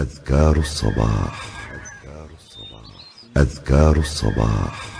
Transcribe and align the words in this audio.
أذكار 0.00 0.56
الصباح. 0.56 1.50
أذكار 3.36 3.96
الصباح. 3.96 4.90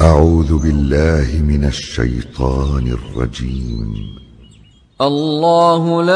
أعوذ 0.00 0.58
بالله 0.62 1.42
من 1.42 1.64
الشيطان 1.64 2.86
الرجيم. 2.86 3.94
الله 5.00 6.02
لا 6.02 6.12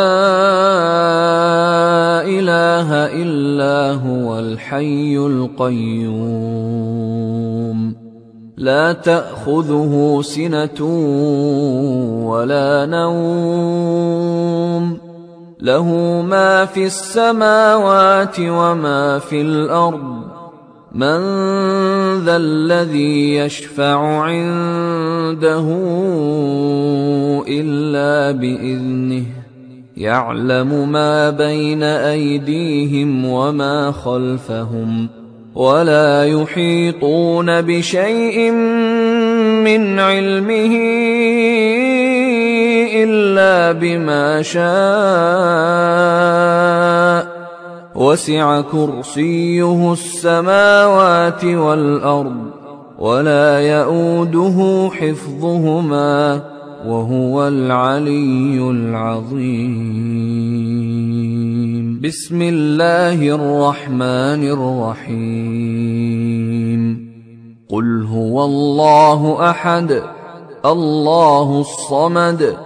إله 2.22 2.93
إلا 3.23 3.93
هو 3.93 4.39
الحي 4.39 5.16
القيوم. 5.16 6.46
لا 8.57 8.93
تأخذه 8.93 10.21
سنة 10.23 10.82
ولا 12.30 12.87
نوم. 12.87 14.27
له 15.61 15.84
ما 16.29 16.64
في 16.64 16.86
السماوات 16.86 18.36
وما 18.41 19.19
في 19.19 19.41
الأرض. 19.41 20.27
من 20.92 21.19
ذا 22.24 22.37
الذي 22.37 23.37
يشفع 23.37 23.98
عنده 24.20 25.66
إلا 27.48 28.38
بإذنه. 28.38 29.24
يعلم 29.96 30.92
ما 30.92 31.30
بين 31.30 31.82
أيديهم 31.82 33.24
وما 33.24 33.93
خلفهم. 33.93 35.09
ولا 35.54 36.24
يحيطون 36.24 37.60
بشيء 37.60 38.51
من 39.65 39.98
علمه 39.98 40.77
إلا 43.06 43.73
بما 43.73 44.42
شاء. 44.42 44.66
وسع 47.95 48.60
كرسيه 48.60 49.92
السماوات 49.92 51.45
والأرض 51.45 52.37
ولا 52.99 53.60
يئوده 53.60 54.90
حفظهما 54.93 56.40
وهو 56.87 57.49
العلي 57.49 58.71
العظيم. 58.71 59.77
بسم 62.01 62.43
الله 62.43 63.34
الرحمن 63.34 64.43
الرحيم. 64.50 65.87
قل 67.69 68.06
هو 68.06 68.44
الله 68.44 69.50
أحد 69.50 70.03
الله 70.65 71.60
الصمد 71.60 72.66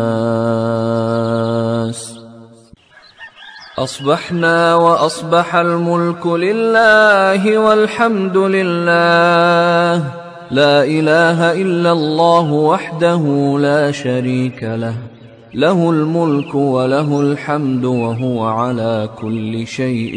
أصبحنا 3.79 4.75
وأصبح 4.75 5.55
الملك 5.55 6.27
لله 6.27 7.57
والحمد 7.57 8.37
لله. 8.37 10.03
لا 10.51 10.83
إله 10.83 11.61
إلا 11.61 11.91
الله 11.91 12.51
وحده 12.51 13.57
لا 13.59 13.91
شريك 13.91 14.63
له. 14.63 15.08
له 15.53 15.89
الملك 15.89 16.55
وله 16.55 17.21
الحمد 17.21 17.85
وهو 17.85 18.43
على 18.43 19.09
كل 19.21 19.67
شيء 19.67 20.15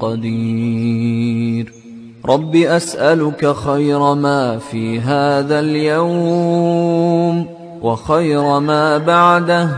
قدير. 0.00 1.72
رب 2.26 2.56
أسألك 2.56 3.52
خير 3.52 4.14
ما 4.14 4.58
في 4.58 5.00
هذا 5.00 5.60
اليوم 5.60 7.46
وخير 7.82 8.58
ما 8.58 8.98
بعده 8.98 9.70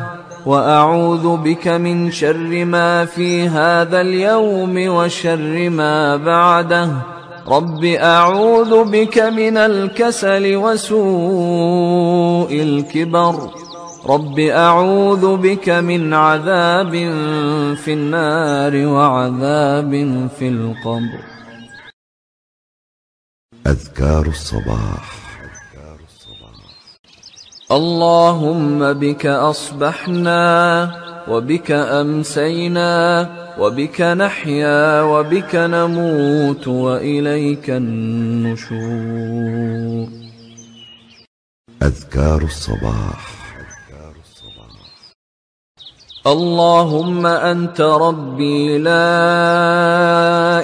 وأعوذ 0.46 1.36
بك 1.36 1.68
من 1.68 2.10
شر 2.10 2.64
ما 2.64 3.04
في 3.04 3.48
هذا 3.48 4.00
اليوم 4.00 4.88
وشر 4.88 5.70
ما 5.70 6.16
بعده. 6.16 6.90
رب 7.48 7.84
أعوذ 7.84 8.84
بك 8.84 9.18
من 9.18 9.56
الكسل 9.56 10.56
وسوء 10.56 12.52
الكبر. 12.52 13.69
رب 14.06 14.38
أعوذ 14.38 15.36
بك 15.36 15.68
من 15.68 16.14
عذاب 16.14 16.92
في 17.76 17.92
النار 17.92 18.86
وعذاب 18.86 19.90
في 20.38 20.48
القبر. 20.48 21.20
أذكار 23.66 24.26
الصباح. 24.26 25.20
اللهم 27.72 28.92
بك 28.92 29.26
أصبحنا 29.26 30.40
وبك 31.28 31.70
أمسينا 31.70 33.28
وبك 33.58 34.00
نحيا 34.00 35.02
وبك 35.02 35.54
نموت 35.54 36.68
وإليك 36.68 37.70
النشور. 37.70 38.80
أذكار 41.82 42.42
الصباح. 42.42 43.39
اللهم 46.26 47.26
أنت 47.26 47.80
ربي 47.80 48.78
لا 48.78 48.90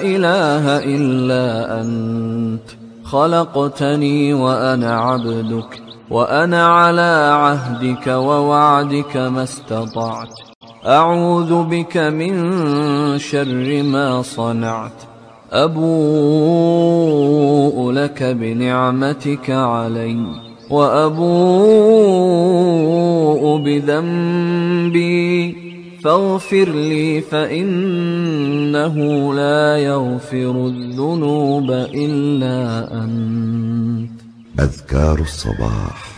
إله 0.01 0.77
إلا 0.77 1.81
أنت. 1.81 2.61
خلقتني 3.03 4.33
وأنا 4.33 4.99
عبدك 4.99 5.81
وأنا 6.09 6.67
على 6.67 7.31
عهدك 7.33 8.07
ووعدك 8.07 9.17
ما 9.17 9.43
استطعت. 9.43 10.29
أعوذ 10.85 11.63
بك 11.63 11.97
من 11.97 13.19
شر 13.19 13.83
ما 13.83 14.21
صنعت. 14.21 15.03
أبوء 15.51 15.81
لك 17.91 18.23
بنعمتك 18.23 19.49
عليّ. 19.49 20.46
وأبوء 20.69 21.17
بذنبي 23.57 25.57
فاغفر 26.03 26.69
لي 26.69 27.21
فإنه 27.21 28.95
لا 29.33 29.77
يغفر 29.77 30.67
الذنوب 30.67 31.71
إلا 31.71 32.93
أنت. 33.03 34.11
أذكار 34.59 35.19
الصباح. 35.19 36.17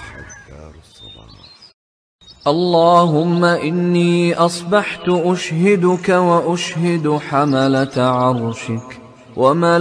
اللهم 2.48 3.45
إني 3.45 4.34
أصبحت 4.34 5.10
أشهدك 5.10 6.10
وأشهد 6.10 7.19
حملة 7.30 7.98
عرشك. 7.98 8.99
وملائكتك 9.40 9.80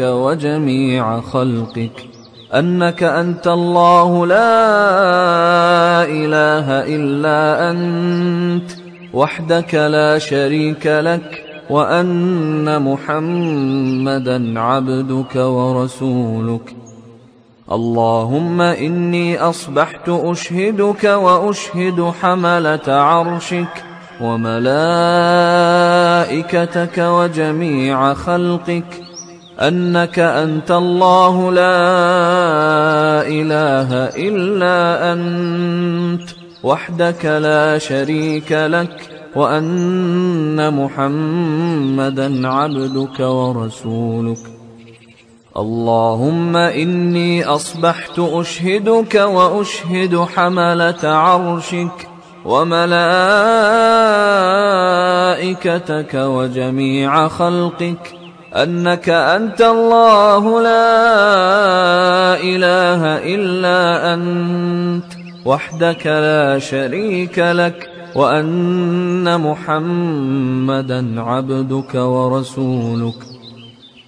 وجميع 0.00 1.20
خلقك 1.20 2.06
أنك 2.54 3.02
أنت 3.02 3.46
الله 3.46 4.26
لا 4.26 6.04
إله 6.04 6.70
إلا 6.96 7.70
أنت 7.70 8.70
وحدك 9.12 9.74
لا 9.74 10.18
شريك 10.18 10.86
لك 10.86 11.44
وأن 11.70 12.82
محمدا 12.82 14.60
عبدك 14.60 15.36
ورسولك. 15.36 16.76
اللهم 17.72 18.60
إني 18.60 19.38
أصبحت 19.38 20.08
أشهدك 20.08 21.04
وأشهد 21.04 22.12
حملة 22.20 22.88
عرشك. 22.88 23.84
وملائكتك 24.20 24.68
وجميع 26.98 28.14
خلقك 28.14 29.02
أنك 29.60 30.18
أنت 30.18 30.70
الله 30.70 31.52
لا 31.52 33.26
إله 33.26 33.94
إلا 33.94 35.12
أنت 35.12 36.30
وحدك 36.62 37.24
لا 37.24 37.78
شريك 37.78 38.52
لك 38.52 39.08
وأن 39.36 40.74
محمدا 40.74 42.48
عبدك 42.48 43.20
ورسولك. 43.20 44.38
اللهم 45.56 46.56
إني 46.56 47.44
أصبحت 47.44 48.18
أشهدك 48.18 49.14
وأشهد 49.14 50.16
حملة 50.16 51.04
عرشك. 51.04 52.15
وملائكتك 52.46 52.94
وجميع 56.14 57.28
خلقك 57.28 58.14
أنك 58.54 59.08
أنت 59.08 59.60
الله 59.60 60.62
لا 60.62 62.36
إله 62.40 63.02
إلا 63.34 64.14
أنت 64.14 65.04
وحدك 65.44 66.06
لا 66.06 66.58
شريك 66.58 67.38
لك 67.38 67.90
وأن 68.14 69.40
محمدا 69.40 71.22
عبدك 71.22 71.94
ورسولك. 71.94 73.14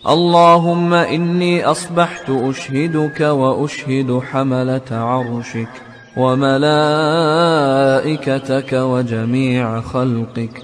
اللهم 0.08 0.94
إني 0.94 1.64
أصبحت 1.64 2.30
أشهدك 2.30 3.20
وأشهد 3.20 4.20
حملة 4.32 4.90
عرشك. 4.90 5.87
وملائكتك 6.18 8.72
وجميع 8.72 9.80
خلقك. 9.80 10.62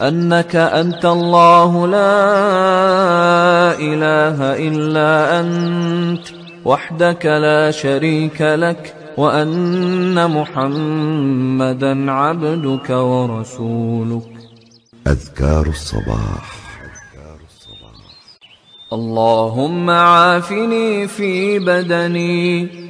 أنك 0.00 0.56
أنت 0.56 1.04
الله 1.04 1.86
لا 1.86 3.78
إله 3.78 4.68
إلا 4.68 5.40
أنت. 5.40 6.26
وحدك 6.64 7.26
لا 7.26 7.70
شريك 7.70 8.42
لك 8.42 8.94
وأن 9.16 10.30
محمدا 10.30 12.12
عبدك 12.12 12.90
ورسولك. 12.90 14.22
أذكار 15.06 15.66
الصباح. 15.66 16.60
اللهم 18.92 19.90
عافني 19.90 21.08
في 21.08 21.58
بدني. 21.58 22.89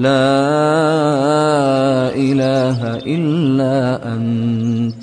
لا 0.00 0.08
إله 2.16 2.96
إلا 3.06 4.00
أنت. 4.14 5.02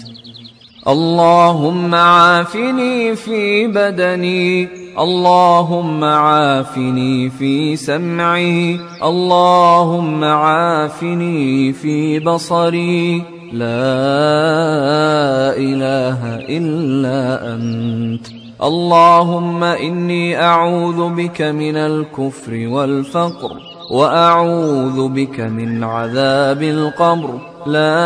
اللهم 0.87 1.95
عافني 1.95 3.15
في 3.15 3.67
بدني 3.67 4.67
اللهم 4.99 6.03
عافني 6.03 7.29
في 7.29 7.75
سمعي 7.75 8.79
اللهم 9.03 10.23
عافني 10.23 11.73
في 11.73 12.19
بصري. 12.19 13.21
لا 13.53 15.53
إله 15.57 16.35
إلا 16.49 17.53
أنت. 17.53 18.27
اللهم 18.63 19.63
إني 19.63 20.41
أعوذ 20.41 21.09
بك 21.09 21.41
من 21.41 21.77
الكفر 21.77 22.67
والفقر. 22.67 23.66
وأعوذ 23.91 25.07
بك 25.07 25.39
من 25.39 25.83
عذاب 25.83 26.63
القبر. 26.63 27.39
لا 27.65 28.03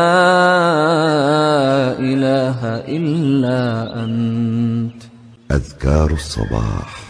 إله 2.00 2.60
إلا 2.88 3.94
أنت. 4.04 5.02
أذكار 5.52 6.12
الصباح. 6.12 7.02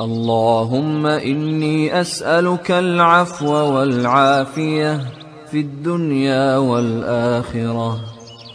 اللهم 0.00 1.06
إني 1.06 2.00
أسألك 2.00 2.70
العفو 2.70 3.52
والعافية 3.52 5.00
في 5.50 5.60
الدنيا 5.60 6.56
والآخرة. 6.56 8.00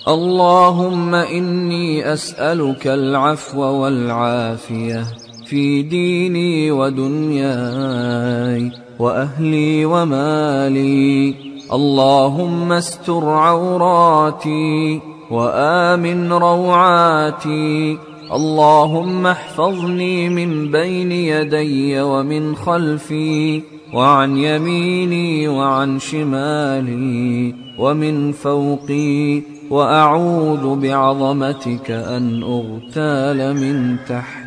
اللهم 0.08 1.15
إني 1.15 2.13
أسألك 2.13 2.88
العفو 2.88 3.62
والعافية 3.62 5.25
في 5.45 5.81
ديني 5.81 6.71
ودنياي 6.71 8.71
وأهلي 8.99 9.85
ومالي. 9.85 11.35
اللهم 11.73 12.71
استر 12.71 13.29
عوراتي 13.29 15.01
وآمن 15.31 16.33
روعاتي. 16.33 17.97
اللهم 18.33 19.27
احفظني 19.27 20.29
من 20.29 20.71
بين 20.71 21.11
يدي 21.11 22.01
ومن 22.01 22.55
خلفي 22.55 23.61
وعن 23.93 24.37
يميني 24.37 25.47
وعن 25.47 25.99
شمالي 25.99 27.55
ومن 27.79 28.31
فوقي. 28.31 29.41
وأعوذ 29.69 30.75
بعظمتك 30.75 31.91
أن 31.91 32.43
أغتال 32.43 33.53
من 33.53 33.97
تحتي. 34.09 34.44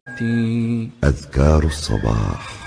أذكار 1.05 1.65
الصباح. 1.65 2.59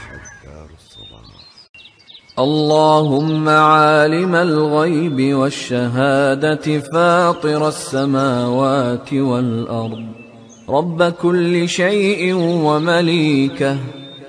اللهم 2.40 3.50
عالم 3.50 4.36
الغيب 4.36 5.36
والشهادة 5.36 6.80
فاطر 6.80 7.68
السماوات 7.68 9.14
والأرض. 9.14 10.06
رب 10.70 11.04
كل 11.04 11.70
شيء 11.70 12.34
ومليكه. 12.34 13.78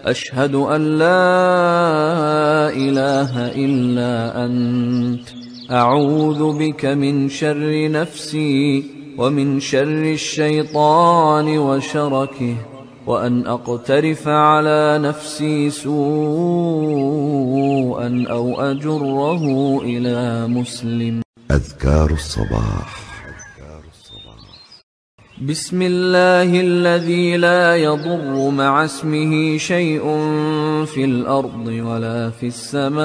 أشهد 0.04 0.54
أن 0.54 0.98
لا 0.98 2.68
إله 2.68 3.46
إلا 3.46 4.44
أنت. 4.44 5.28
أعوذ 5.70 6.58
بك 6.58 6.84
من 6.84 7.28
شر 7.28 7.90
نفسي 7.90 8.84
ومن 9.18 9.60
شر 9.60 10.12
الشيطان 10.12 11.58
وشركه. 11.58 12.71
وأن 13.06 13.46
أقترف 13.46 14.28
على 14.28 14.98
نفسي 15.02 15.70
سوءا 15.70 15.90
أو 18.30 18.60
أجره 18.60 19.80
إلى 19.82 20.46
مسلم. 20.46 21.22
أذكار 21.50 22.10
الصباح. 22.10 23.02
بسم 25.42 25.82
الله 25.82 26.60
الذي 26.60 27.36
لا 27.36 27.76
يضر 27.76 28.50
مع 28.50 28.84
اسمه 28.84 29.56
شيء 29.58 30.02
في 30.86 31.04
الأرض 31.04 31.66
ولا 31.66 32.30
في 32.30 32.46
السماء 32.46 33.02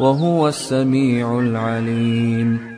وهو 0.00 0.48
السميع 0.48 1.38
العليم. 1.38 2.77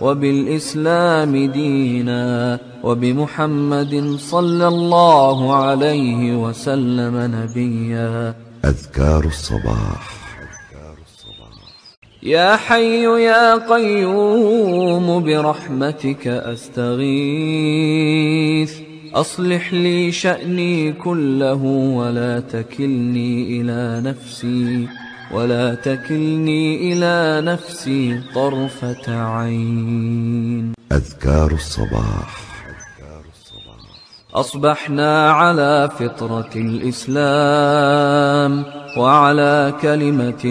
وبالإسلام 0.00 1.52
دينا 1.52 2.58
وبمحمد 2.84 4.16
صلى 4.18 4.68
الله 4.68 5.54
عليه 5.54 6.36
وسلم 6.36 7.16
نبيا. 7.16 8.34
أذكار 8.64 9.24
الصباح. 9.24 10.20
يا 12.22 12.56
حي 12.56 13.02
يا 13.04 13.54
قيوم 13.54 15.24
برحمتك 15.24 16.26
أستغيث. 16.26 17.30
أصلح 19.14 19.72
لي 19.72 20.12
شأني 20.12 20.92
كله 20.92 21.62
ولا 21.94 22.40
تكلني 22.40 23.60
إلى 23.60 24.00
نفسي. 24.04 24.88
ولا 25.34 25.74
تكلني 25.74 26.92
إلى 26.92 27.40
نفسي 27.52 28.20
طرفة 28.34 29.06
عين. 29.08 30.72
أذكار 30.92 31.52
الصباح. 31.52 32.50
أصبحنا 34.34 35.30
على 35.32 35.90
فطرة 35.98 36.50
الإسلام 36.56 38.52
وعلى 38.96 39.74
كلمة 39.82 40.42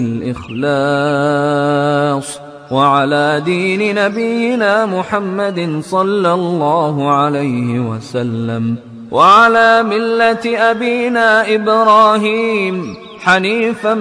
الإخلاص 0.54 2.40
وعلى 2.72 3.42
دين 3.46 3.96
نبينا 3.96 4.86
محمد 4.86 5.82
صلى 5.84 6.34
الله 6.34 7.12
عليه 7.12 7.80
وسلم 7.80 8.76
وعلى 9.12 9.84
ملة 9.84 10.72
أبينا 10.72 11.56
إبراهيم 11.56 12.96
حنيفا 13.20 13.94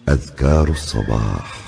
أذكار 0.10 0.68
الصباح. 0.68 1.60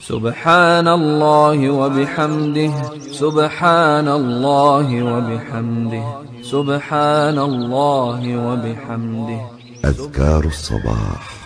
سبحان 0.00 0.88
الله 0.88 1.70
وبحمده 1.70 2.72
سبحان 3.12 4.08
الله 4.08 5.02
وبحمده 5.02 6.04
سبحان 6.42 7.38
الله 7.38 8.20
وبحمده. 8.46 9.40
أذكار 9.84 10.44
الصباح. 10.44 11.45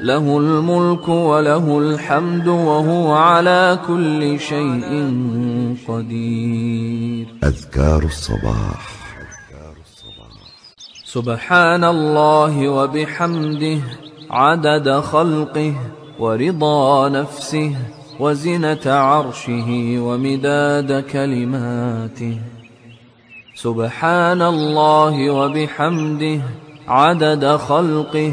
له 0.00 0.38
الملك 0.38 1.08
وله 1.08 1.78
الحمد 1.78 2.48
وهو 2.48 3.12
على 3.12 3.78
كل 3.86 4.40
شيء 4.40 4.90
قدير. 5.88 7.26
أذكار 7.44 8.02
الصباح. 8.02 8.82
سبحان 11.04 11.84
الله 11.84 12.68
وبحمده 12.68 13.78
عدد 14.30 15.00
خلقه 15.00 15.74
ورضا 16.18 17.08
نفسه 17.08 17.76
وزنة 18.20 18.84
عرشه 18.86 19.68
ومداد 20.00 21.04
كلماته. 21.12 22.38
سبحان 23.54 24.42
الله 24.42 25.30
وبحمده 25.30 26.40
عدد 26.88 27.56
خلقه 27.56 28.32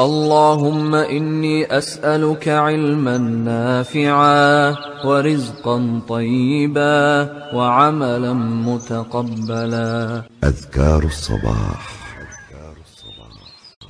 اللهم 0.00 0.94
إني 0.94 1.78
أسألك 1.78 2.48
علما 2.48 3.18
نافعا 3.18 4.74
ورزقا 5.04 6.00
طيبا 6.08 7.30
وعملا 7.54 8.32
متقبلا. 8.32 10.22
أذكار 10.44 11.04
الصباح. 11.04 11.94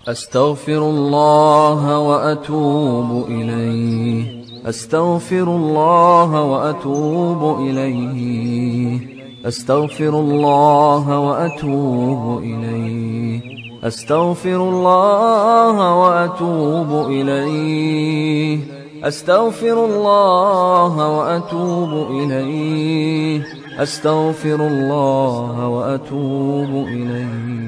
أستغفر 0.08 0.78
الله 0.78 1.98
وأتوب 1.98 3.30
إليه. 3.30 4.44
أستغفر 4.68 5.56
الله 5.56 6.42
وأتوب 6.42 7.60
إليه. 7.60 9.00
أستغفر 9.46 10.08
الله 10.08 11.18
وأتوب 11.18 12.42
إليه. 12.42 13.53
أستغفر 13.84 14.56
الله 14.56 15.94
وأتوب 16.00 17.10
إليه. 17.10 18.58
أستغفر 19.04 19.84
الله 19.84 21.18
وأتوب 21.18 22.10
إليه. 22.10 23.44
أستغفر 23.78 24.66
الله 24.66 25.68
وأتوب 25.68 26.86
إليه. 26.88 27.63